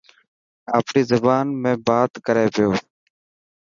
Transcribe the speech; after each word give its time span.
آپري 0.77 1.01
زبان 1.11 1.45
۾ 1.63 1.71
بات 1.87 2.11
ڪري 2.25 2.45
پيو. 2.53 2.69